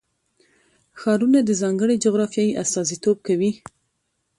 ښارونه 0.99 1.39
د 1.43 1.51
ځانګړې 1.61 1.95
جغرافیې 2.05 2.55
استازیتوب 2.61 3.17
کوي. 3.27 3.51